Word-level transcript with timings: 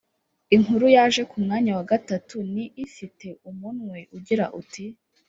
Inkuru 0.55 0.85
yaje 0.95 1.21
ku 1.31 1.35
mwanya 1.45 1.71
wa 1.77 1.85
gatatu 1.91 2.35
ni 2.53 2.65
ifite 2.85 3.27
umuntwe 3.49 3.97
ugira 4.17 4.45
uti: 4.61 4.85